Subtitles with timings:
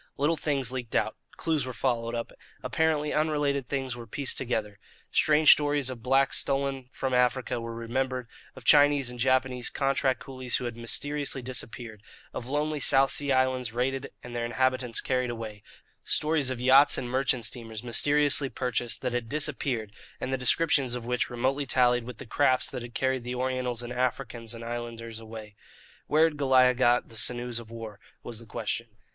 [0.17, 2.31] Little things leaked out, clues were followed up,
[2.63, 4.79] apparently unrelated things were pieced together.
[5.11, 10.57] Strange stories of blacks stolen from Africa were remembered, of Chinese and Japanese contract coolies
[10.57, 12.01] who had mysteriously disappeared,
[12.33, 15.61] of lonely South Sea Islands raided and their inhabitants carried away;
[16.03, 21.05] stories of yachts and merchant steamers, mysteriously purchased, that had disappeared and the descriptions of
[21.05, 25.19] which remotely tallied with the crafts that had carried the Orientals and Africans and islanders
[25.19, 25.55] away.
[26.07, 27.99] Where had Goliah got the sinews of war?
[28.23, 28.87] was the question.